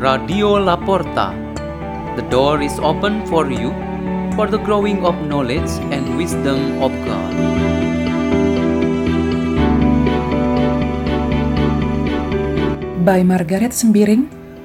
Radio 0.00 0.56
La 0.56 0.80
Porta. 0.80 1.36
The 2.16 2.24
door 2.30 2.62
is 2.62 2.78
open 2.80 3.26
for 3.26 3.52
you 3.52 3.68
for 4.32 4.46
the 4.48 4.56
growing 4.56 5.04
of 5.04 5.12
knowledge 5.28 5.68
and 5.92 6.16
wisdom 6.16 6.80
of 6.80 6.88
God. 7.04 7.34
By 13.04 13.20
Margareth 13.22 13.76
Sembiring 13.76 14.24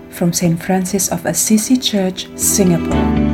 from 0.10 0.32
St. 0.32 0.56
Francis 0.56 1.12
of 1.12 1.26
Assisi 1.26 1.76
Church, 1.76 2.32
Singapore. 2.40 3.25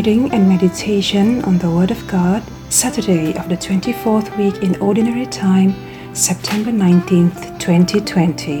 Reading 0.00 0.32
and 0.32 0.48
meditation 0.48 1.44
on 1.44 1.58
the 1.58 1.70
Word 1.70 1.90
of 1.90 2.08
God, 2.08 2.42
Saturday 2.70 3.36
of 3.36 3.50
the 3.50 3.54
24th 3.54 4.34
week 4.38 4.62
in 4.62 4.80
Ordinary 4.80 5.26
Time, 5.26 5.74
September 6.14 6.70
19th, 6.70 7.60
2020. 7.60 8.60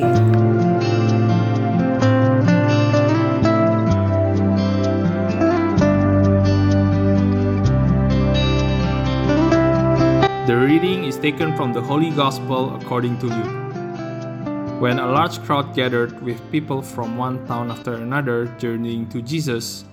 The 10.44 10.56
reading 10.58 11.04
is 11.04 11.16
taken 11.16 11.56
from 11.56 11.72
the 11.72 11.80
Holy 11.80 12.10
Gospel 12.10 12.74
according 12.74 13.18
to 13.20 13.26
Luke. 13.28 14.78
When 14.78 14.98
a 14.98 15.06
large 15.06 15.40
crowd 15.44 15.74
gathered 15.74 16.20
with 16.20 16.38
people 16.52 16.82
from 16.82 17.16
one 17.16 17.46
town 17.46 17.70
after 17.70 17.94
another 17.94 18.44
journeying 18.58 19.08
to 19.08 19.22
Jesus, 19.22 19.86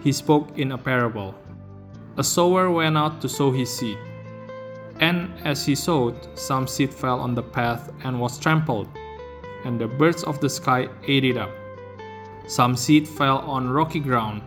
he 0.00 0.12
spoke 0.12 0.58
in 0.58 0.72
a 0.72 0.78
parable. 0.78 1.34
A 2.16 2.24
sower 2.24 2.70
went 2.70 2.96
out 2.96 3.20
to 3.20 3.28
sow 3.28 3.50
his 3.50 3.72
seed. 3.72 3.98
And 5.00 5.30
as 5.44 5.64
he 5.64 5.74
sowed, 5.74 6.16
some 6.36 6.66
seed 6.66 6.92
fell 6.92 7.20
on 7.20 7.34
the 7.34 7.42
path 7.42 7.92
and 8.02 8.18
was 8.20 8.38
trampled, 8.38 8.88
and 9.64 9.80
the 9.80 9.86
birds 9.86 10.24
of 10.24 10.40
the 10.40 10.50
sky 10.50 10.88
ate 11.06 11.24
it 11.24 11.36
up. 11.36 11.50
Some 12.46 12.76
seed 12.76 13.06
fell 13.06 13.38
on 13.38 13.70
rocky 13.70 14.00
ground, 14.00 14.42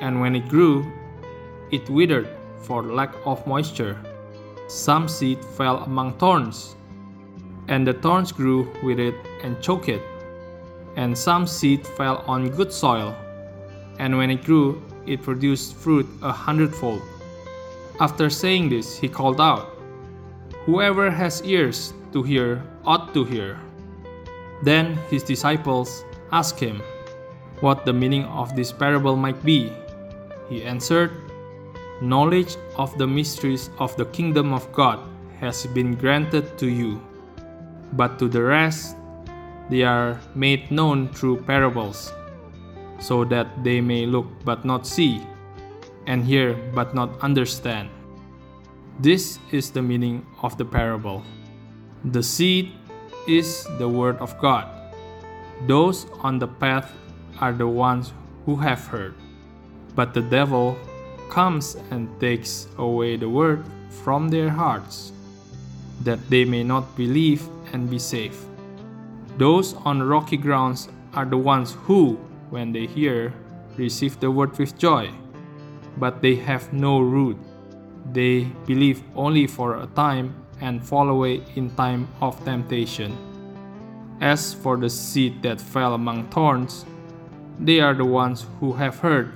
and 0.00 0.20
when 0.20 0.36
it 0.36 0.48
grew, 0.48 0.84
it 1.70 1.88
withered 1.88 2.28
for 2.58 2.82
lack 2.82 3.14
of 3.24 3.46
moisture. 3.46 3.96
Some 4.66 5.08
seed 5.08 5.44
fell 5.56 5.78
among 5.84 6.18
thorns, 6.18 6.76
and 7.68 7.86
the 7.86 7.94
thorns 7.94 8.32
grew 8.32 8.70
with 8.82 8.98
it 8.98 9.14
and 9.42 9.60
choked 9.62 9.88
it. 9.88 10.02
And 10.96 11.16
some 11.16 11.46
seed 11.46 11.86
fell 11.86 12.24
on 12.26 12.50
good 12.50 12.72
soil, 12.72 13.14
and 14.00 14.16
when 14.16 14.30
it 14.30 14.42
grew, 14.44 14.80
it 15.04 15.20
produced 15.20 15.76
fruit 15.76 16.08
a 16.22 16.32
hundredfold. 16.32 17.02
After 18.00 18.30
saying 18.30 18.70
this, 18.70 18.96
he 18.96 19.08
called 19.08 19.40
out, 19.40 19.76
Whoever 20.64 21.10
has 21.10 21.44
ears 21.44 21.92
to 22.12 22.22
hear 22.22 22.64
ought 22.84 23.12
to 23.12 23.24
hear. 23.24 23.60
Then 24.64 24.96
his 25.12 25.22
disciples 25.22 26.04
asked 26.32 26.58
him 26.58 26.80
what 27.60 27.84
the 27.84 27.92
meaning 27.92 28.24
of 28.24 28.56
this 28.56 28.72
parable 28.72 29.16
might 29.16 29.44
be. 29.44 29.70
He 30.48 30.64
answered, 30.64 31.12
Knowledge 32.00 32.56
of 32.76 32.96
the 32.96 33.06
mysteries 33.06 33.68
of 33.78 33.94
the 33.96 34.06
kingdom 34.06 34.54
of 34.54 34.72
God 34.72 35.00
has 35.40 35.66
been 35.66 35.94
granted 35.94 36.56
to 36.56 36.68
you, 36.68 37.04
but 37.92 38.18
to 38.18 38.28
the 38.28 38.40
rest 38.40 38.96
they 39.68 39.82
are 39.84 40.18
made 40.34 40.70
known 40.70 41.08
through 41.12 41.44
parables, 41.44 42.12
so 43.00 43.24
that 43.24 43.64
they 43.64 43.80
may 43.80 44.06
look 44.06 44.26
but 44.44 44.64
not 44.64 44.86
see, 44.86 45.20
and 46.06 46.24
hear 46.24 46.54
but 46.74 46.94
not 46.94 47.18
understand. 47.20 47.88
This 49.00 49.38
is 49.50 49.70
the 49.70 49.82
meaning 49.82 50.26
of 50.42 50.56
the 50.58 50.64
parable. 50.64 51.22
The 52.04 52.22
seed 52.22 52.72
is 53.26 53.66
the 53.78 53.88
word 53.88 54.16
of 54.18 54.38
God. 54.38 54.68
Those 55.66 56.06
on 56.20 56.38
the 56.38 56.48
path 56.48 56.92
are 57.40 57.52
the 57.52 57.68
ones 57.68 58.12
who 58.44 58.56
have 58.56 58.86
heard. 58.86 59.14
But 59.94 60.14
the 60.14 60.22
devil 60.22 60.78
comes 61.28 61.76
and 61.90 62.08
takes 62.20 62.68
away 62.78 63.16
the 63.16 63.28
word 63.28 63.64
from 63.88 64.28
their 64.28 64.50
hearts, 64.50 65.12
that 66.04 66.18
they 66.30 66.44
may 66.44 66.64
not 66.64 66.96
believe 66.96 67.48
and 67.72 67.88
be 67.88 67.98
saved. 67.98 68.38
Those 69.38 69.74
on 69.84 70.02
rocky 70.02 70.36
grounds 70.36 70.88
are 71.14 71.24
the 71.24 71.38
ones 71.38 71.72
who, 71.84 72.18
when 72.50 72.72
they 72.72 72.86
hear, 72.86 73.32
receive 73.76 74.20
the 74.20 74.30
word 74.30 74.58
with 74.58 74.76
joy, 74.76 75.10
but 75.96 76.20
they 76.20 76.34
have 76.34 76.72
no 76.72 77.00
root. 77.00 77.38
They 78.12 78.44
believe 78.66 79.02
only 79.14 79.46
for 79.46 79.80
a 79.80 79.86
time 79.86 80.34
and 80.60 80.84
fall 80.84 81.08
away 81.08 81.42
in 81.54 81.70
time 81.76 82.08
of 82.20 82.44
temptation. 82.44 83.16
As 84.20 84.52
for 84.52 84.76
the 84.76 84.90
seed 84.90 85.42
that 85.42 85.60
fell 85.60 85.94
among 85.94 86.28
thorns, 86.28 86.84
they 87.58 87.80
are 87.80 87.94
the 87.94 88.04
ones 88.04 88.46
who 88.58 88.72
have 88.72 88.98
heard, 88.98 89.32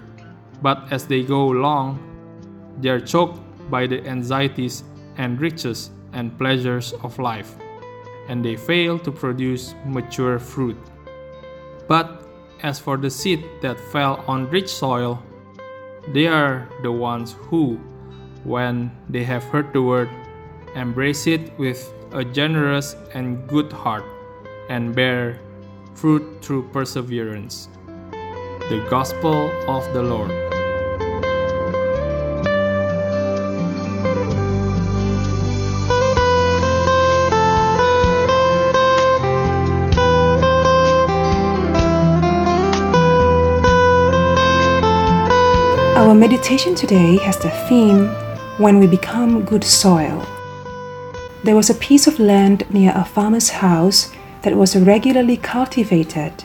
but 0.61 0.91
as 0.91 1.07
they 1.07 1.23
go 1.23 1.53
along, 1.53 1.99
they 2.81 2.89
are 2.89 3.01
choked 3.01 3.41
by 3.71 3.87
the 3.87 4.05
anxieties 4.07 4.85
and 5.17 5.41
riches 5.41 5.91
and 6.13 6.37
pleasures 6.37 6.93
of 7.03 7.19
life, 7.19 7.55
and 8.29 8.45
they 8.45 8.57
fail 8.57 8.99
to 8.99 9.13
produce 9.13 9.75
mature 9.87 10.39
fruit. 10.39 10.77
But 11.89 12.24
as 12.63 12.79
for 12.79 12.97
the 12.97 13.11
seed 13.11 13.45
that 13.61 13.79
fell 13.79 14.25
on 14.27 14.49
rich 14.51 14.69
soil, 14.69 15.23
they 16.09 16.27
are 16.27 16.69
the 16.83 16.93
ones 16.93 17.37
who, 17.49 17.81
when 18.45 18.91
they 19.09 19.25
have 19.25 19.45
heard 19.45 19.73
the 19.73 19.83
word, 19.83 20.11
embrace 20.75 21.27
it 21.27 21.57
with 21.59 21.93
a 22.13 22.25
generous 22.25 22.97
and 23.15 23.49
good 23.49 23.73
heart, 23.73 24.05
and 24.69 24.95
bear 24.95 25.41
fruit 25.95 26.23
through 26.43 26.69
perseverance. 26.69 27.69
The 28.69 28.87
Gospel 28.89 29.51
of 29.69 29.85
the 29.93 30.03
Lord. 30.03 30.54
Our 46.05 46.15
meditation 46.15 46.75
today 46.75 47.17
has 47.21 47.39
the 47.39 47.49
theme 47.67 48.09
When 48.59 48.79
We 48.79 48.87
Become 48.87 49.47
Good 49.47 49.65
Soil. 49.65 50.23
There 51.45 51.57
was 51.57 51.71
a 51.71 51.75
piece 51.77 52.07
of 52.07 52.19
land 52.19 52.71
near 52.71 52.93
a 52.95 53.07
farmer's 53.07 53.49
house 53.49 54.13
that 54.43 54.55
was 54.55 54.77
regularly 54.77 55.39
cultivated, 55.39 56.45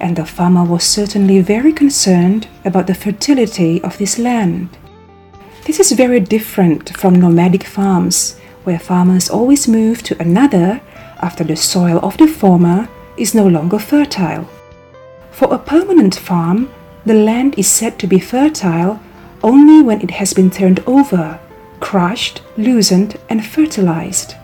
and 0.00 0.16
the 0.16 0.24
farmer 0.24 0.64
was 0.64 0.82
certainly 0.82 1.42
very 1.42 1.74
concerned 1.74 2.48
about 2.64 2.86
the 2.86 2.94
fertility 2.94 3.82
of 3.82 3.98
this 3.98 4.18
land. 4.18 4.70
This 5.66 5.78
is 5.78 5.92
very 5.92 6.18
different 6.18 6.96
from 6.96 7.16
nomadic 7.16 7.64
farms, 7.64 8.38
where 8.64 8.78
farmers 8.78 9.28
always 9.28 9.68
move 9.68 10.02
to 10.04 10.18
another 10.22 10.80
after 11.20 11.44
the 11.44 11.56
soil 11.56 11.98
of 11.98 12.16
the 12.16 12.26
former 12.26 12.88
is 13.18 13.34
no 13.34 13.46
longer 13.46 13.78
fertile. 13.78 14.48
For 15.32 15.52
a 15.52 15.58
permanent 15.58 16.14
farm, 16.16 16.70
the 17.06 17.14
land 17.14 17.56
is 17.56 17.68
said 17.68 17.98
to 18.00 18.06
be 18.06 18.18
fertile 18.18 19.00
only 19.42 19.80
when 19.80 20.00
it 20.00 20.10
has 20.10 20.34
been 20.34 20.50
turned 20.50 20.80
over, 20.88 21.38
crushed, 21.78 22.42
loosened, 22.56 23.16
and 23.28 23.46
fertilized. 23.46 24.34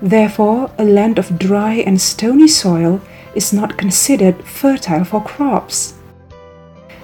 Therefore, 0.00 0.70
a 0.78 0.84
land 0.84 1.18
of 1.18 1.38
dry 1.38 1.74
and 1.74 2.00
stony 2.00 2.48
soil 2.48 3.00
is 3.34 3.52
not 3.52 3.76
considered 3.76 4.42
fertile 4.42 5.04
for 5.04 5.22
crops. 5.22 5.94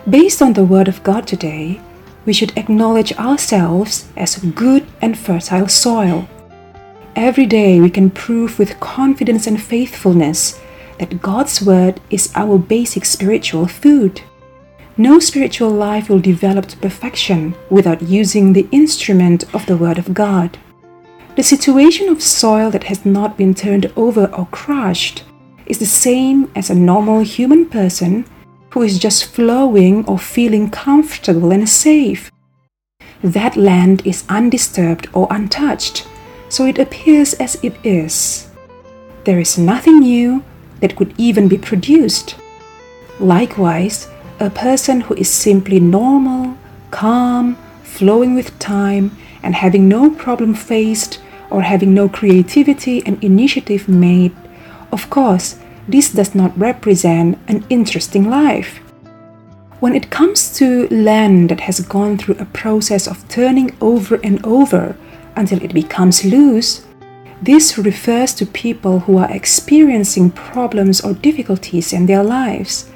Based 0.09 0.41
on 0.41 0.55
the 0.55 0.65
Word 0.65 0.89
of 0.89 1.03
God 1.03 1.27
today, 1.27 1.79
we 2.25 2.33
should 2.33 2.57
acknowledge 2.57 3.13
ourselves 3.19 4.07
as 4.17 4.39
good 4.39 4.87
and 5.03 5.19
fertile 5.19 5.69
soil. 5.69 6.27
Every 7.15 7.45
day 7.45 7.79
we 7.79 7.91
can 7.91 8.09
prove 8.09 8.59
with 8.59 8.81
confidence 8.81 9.47
and 9.47 9.63
faithfulness 9.63 10.59
that 10.99 11.21
God's 11.21 11.61
Word 11.61 12.01
is 12.09 12.33
our 12.35 12.57
basic 12.57 13.05
spiritual 13.05 13.67
food. 13.67 14.23
No 14.99 15.19
spiritual 15.19 15.71
life 15.71 16.11
will 16.11 16.21
develop 16.21 16.67
to 16.67 16.77
perfection 16.77 17.55
without 17.71 18.03
using 18.03 18.53
the 18.53 18.69
instrument 18.73 19.45
of 19.55 19.65
the 19.65 19.77
Word 19.77 19.97
of 19.99 20.13
God. 20.13 20.59
The 21.35 21.43
situation 21.43 22.11
of 22.11 22.23
soil 22.23 22.71
that 22.71 22.85
has 22.85 23.07
not 23.07 23.39
been 23.39 23.55
turned 23.55 23.91
over 23.97 24.27
or 24.27 24.47
crushed 24.47 25.25
is 25.65 25.79
the 25.79 25.87
same 25.87 26.51
as 26.55 26.69
a 26.69 26.75
normal 26.75 27.21
human 27.21 27.67
person 27.71 28.27
who 28.71 28.83
is 28.83 28.99
just 28.99 29.25
flowing 29.25 30.05
or 30.07 30.19
feeling 30.19 30.69
comfortable 30.69 31.53
and 31.53 31.67
safe. 31.69 32.31
That 33.23 33.57
land 33.57 34.07
is 34.07 34.25
undisturbed 34.29 35.09
or 35.15 35.27
untouched, 35.31 36.07
so 36.51 36.67
it 36.67 36.79
appears 36.79 37.33
as 37.35 37.57
it 37.63 37.75
is. 37.83 38.49
there 39.25 39.39
is 39.39 39.57
nothing 39.57 40.01
new 40.01 40.43
that 40.81 40.97
could 40.97 41.15
even 41.17 41.49
be 41.49 41.57
produced. 41.57 42.35
Likewise, 43.21 44.09
a 44.43 44.51
person 44.51 45.03
who 45.03 45.15
is 45.15 45.31
simply 45.31 45.79
normal, 45.79 46.57
calm, 46.91 47.57
flowing 47.85 48.35
with 48.35 48.59
time, 48.59 49.17
and 49.43 49.55
having 49.55 49.89
no 49.89 50.11
problem 50.11 50.53
faced 50.53 51.21
or 51.49 51.63
having 51.63 51.95
no 51.95 52.09
creativity 52.09 53.03
and 53.07 53.23
initiative 53.23 53.89
made, 53.89 54.35
of 54.91 55.09
course, 55.11 55.59
this 55.87 56.13
does 56.13 56.35
not 56.35 56.59
represent 56.59 57.39
an 57.49 57.65
interesting 57.71 58.29
life. 58.29 58.79
When 59.81 59.95
it 59.95 60.11
comes 60.11 60.57
to 60.59 60.89
land 60.89 61.51
that 61.51 61.61
has 61.61 61.81
gone 61.81 62.19
through 62.19 62.37
a 62.39 62.47
process 62.47 63.07
of 63.07 63.29
turning 63.29 63.77
over 63.81 64.17
and 64.23 64.45
over 64.45 64.97
until 65.37 65.63
it 65.63 65.75
becomes 65.75 66.25
loose, 66.25 66.85
this 67.41 67.77
refers 67.79 68.33
to 68.35 68.47
people 68.47 69.01
who 69.01 69.19
are 69.19 69.31
experiencing 69.31 70.31
problems 70.31 71.01
or 71.01 71.15
difficulties 71.15 71.93
in 71.93 72.07
their 72.07 72.23
lives. 72.23 72.92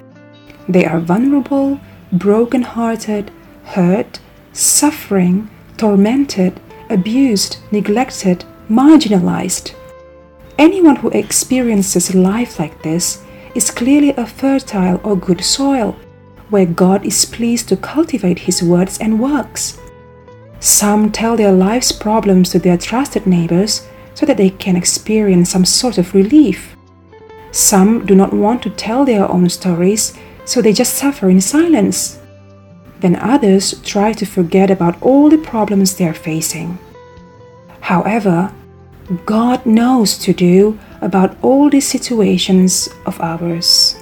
They 0.69 0.85
are 0.85 1.01
vulnerable, 1.01 1.81
broken 2.13 2.63
hearted, 2.63 3.31
hurt, 3.65 4.21
suffering, 4.53 5.51
tormented, 5.77 6.61
abused, 6.91 7.59
neglected, 7.71 8.45
marginalized. 8.69 9.75
Anyone 10.59 10.97
who 10.97 11.11
experiences 11.11 12.15
life 12.15 12.59
like 12.59 12.83
this 12.83 13.23
is 13.55 13.71
clearly 13.71 14.11
a 14.11 14.27
fertile 14.27 15.01
or 15.05 15.17
good 15.17 15.43
soil 15.45 15.97
where 16.51 16.67
God 16.67 17.05
is 17.05 17.25
pleased 17.25 17.69
to 17.69 17.77
cultivate 17.77 18.41
His 18.41 18.63
words 18.63 18.99
and 18.99 19.21
works. 19.21 19.79
Some 20.61 21.13
tell 21.13 21.37
their 21.37 21.53
life's 21.53 21.93
problems 21.93 22.51
to 22.51 22.59
their 22.59 22.79
trusted 22.79 23.27
neighbors 23.27 23.87
so 24.15 24.25
that 24.27 24.37
they 24.37 24.51
can 24.51 24.77
experience 24.77 25.51
some 25.51 25.65
sort 25.65 25.99
of 25.99 26.15
relief. 26.15 26.77
Some 27.51 28.07
do 28.07 28.15
not 28.15 28.33
want 28.33 28.63
to 28.63 28.71
tell 28.71 29.05
their 29.05 29.31
own 29.31 29.49
stories, 29.49 30.17
so 30.47 30.63
they 30.63 30.73
just 30.73 30.95
suffer 30.95 31.29
in 31.29 31.41
silence. 31.41 32.19
Then 33.01 33.17
others 33.17 33.79
try 33.83 34.15
to 34.15 34.25
forget 34.25 34.71
about 34.71 35.03
all 35.03 35.29
the 35.29 35.39
problems 35.39 35.95
they 35.95 36.07
are 36.07 36.15
facing. 36.15 36.79
However, 37.81 38.51
God 39.27 39.67
knows 39.67 40.17
to 40.19 40.33
do 40.33 40.79
about 41.03 41.37
all 41.43 41.69
these 41.69 41.87
situations 41.87 42.89
of 43.05 43.21
ours. 43.21 43.97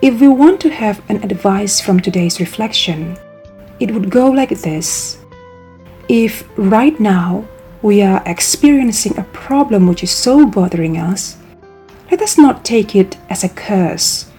If 0.00 0.20
we 0.20 0.28
want 0.28 0.60
to 0.60 0.70
have 0.70 1.02
an 1.10 1.24
advice 1.24 1.80
from 1.80 1.98
today's 1.98 2.40
reflection, 2.40 3.18
it 3.80 3.90
would 3.90 4.10
go 4.10 4.30
like 4.30 4.50
this. 4.60 5.18
If 6.08 6.48
right 6.56 6.98
now 7.00 7.44
we 7.82 8.02
are 8.02 8.22
experiencing 8.26 9.18
a 9.18 9.24
problem 9.24 9.86
which 9.86 10.02
is 10.02 10.10
so 10.10 10.46
bothering 10.46 10.98
us, 10.98 11.36
let 12.10 12.22
us 12.22 12.38
not 12.38 12.64
take 12.64 12.94
it 12.94 13.16
as 13.28 13.44
a 13.44 13.48
curse 13.48 14.30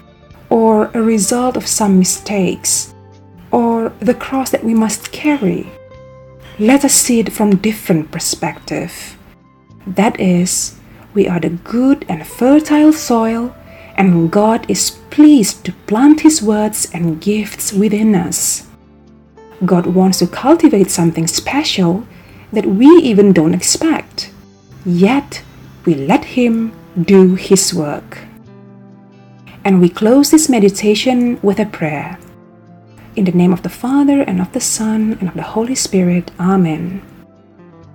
or 0.50 0.86
a 0.94 1.02
result 1.02 1.56
of 1.56 1.68
some 1.68 2.00
mistakes 2.00 2.94
or 3.52 3.90
the 4.00 4.14
cross 4.14 4.50
that 4.52 4.64
we 4.64 4.74
must 4.74 5.12
carry. 5.12 5.70
Let 6.60 6.84
us 6.84 6.94
see 6.94 7.20
it 7.20 7.32
from 7.32 7.58
different 7.58 8.12
perspective. 8.12 9.18
That 9.88 10.20
is, 10.20 10.78
we 11.14 11.28
are 11.28 11.40
the 11.40 11.50
good 11.50 12.06
and 12.10 12.28
fertile 12.28 12.94
soil, 12.94 13.56
and 13.96 14.32
God 14.32 14.70
is 14.70 14.92
pleased 15.10 15.66
to 15.66 15.74
plant 15.88 16.22
His 16.22 16.42
words 16.42 16.90
and 16.94 17.22
gifts 17.22 17.74
within 17.74 18.14
us. 18.16 18.68
God 19.66 19.88
wants 19.88 20.20
to 20.20 20.28
cultivate 20.28 20.92
something 20.92 21.28
special 21.28 22.08
that 22.54 22.66
we 22.66 22.88
even 22.88 23.34
don't 23.34 23.54
expect. 23.54 24.32
Yet, 24.86 25.44
we 25.86 25.96
let 25.96 26.24
Him 26.24 26.72
do 27.02 27.36
His 27.36 27.74
work. 27.74 28.20
And 29.70 29.80
we 29.80 29.90
close 29.90 30.32
this 30.32 30.50
meditation 30.50 31.40
with 31.44 31.60
a 31.60 31.66
prayer. 31.68 32.18
In 33.16 33.24
the 33.24 33.32
name 33.32 33.54
of 33.54 33.62
the 33.62 33.70
Father, 33.70 34.22
and 34.22 34.42
of 34.42 34.52
the 34.52 34.60
Son, 34.60 35.16
and 35.20 35.30
of 35.30 35.36
the 35.36 35.44
Holy 35.44 35.76
Spirit. 35.76 36.32
Amen. 36.40 37.04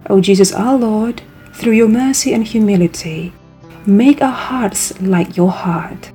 O 0.08 0.20
Jesus 0.20 0.52
our 0.52 0.76
Lord, 0.78 1.20
through 1.52 1.72
your 1.72 1.88
mercy 1.88 2.32
and 2.32 2.46
humility, 2.46 3.32
make 3.86 4.22
our 4.22 4.30
hearts 4.30 5.00
like 5.00 5.36
your 5.36 5.50
heart. 5.50 6.12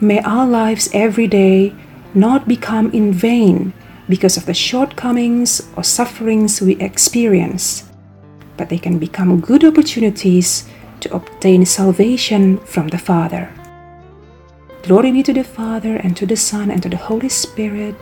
May 0.00 0.20
our 0.20 0.46
lives 0.46 0.88
every 0.94 1.26
day 1.26 1.74
not 2.14 2.46
become 2.46 2.92
in 2.92 3.12
vain 3.12 3.72
because 4.08 4.36
of 4.36 4.46
the 4.46 4.54
shortcomings 4.54 5.60
or 5.74 5.82
sufferings 5.82 6.60
we 6.60 6.76
experience, 6.76 7.90
but 8.56 8.68
they 8.68 8.78
can 8.78 9.00
become 9.00 9.40
good 9.40 9.64
opportunities 9.64 10.68
to 11.00 11.12
obtain 11.12 11.66
salvation 11.66 12.58
from 12.58 12.86
the 12.86 12.98
Father. 12.98 13.52
Glory 14.82 15.12
be 15.12 15.22
to 15.22 15.32
the 15.32 15.44
Father, 15.44 15.96
and 15.96 16.16
to 16.16 16.24
the 16.24 16.36
Son, 16.36 16.70
and 16.70 16.82
to 16.82 16.88
the 16.88 16.96
Holy 16.96 17.28
Spirit, 17.28 17.94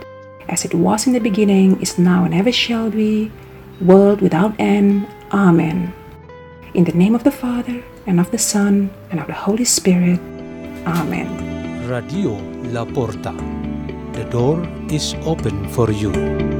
as 0.47 0.63
it 0.63 0.73
was 0.73 1.07
in 1.07 1.13
the 1.13 1.19
beginning, 1.19 1.81
is 1.81 1.97
now, 1.97 2.23
and 2.23 2.33
ever 2.33 2.51
shall 2.51 2.89
be, 2.89 3.31
world 3.81 4.21
without 4.21 4.53
end. 4.59 5.07
Amen. 5.31 5.93
In 6.73 6.83
the 6.83 6.93
name 6.93 7.15
of 7.15 7.23
the 7.23 7.31
Father, 7.31 7.83
and 8.05 8.19
of 8.19 8.31
the 8.31 8.37
Son, 8.37 8.89
and 9.11 9.19
of 9.19 9.27
the 9.27 9.33
Holy 9.33 9.65
Spirit. 9.65 10.19
Amen. 10.85 11.27
Radio 11.89 12.37
La 12.71 12.85
Porta. 12.85 13.33
The 14.13 14.23
door 14.29 14.63
is 14.89 15.15
open 15.25 15.67
for 15.69 15.91
you. 15.91 16.56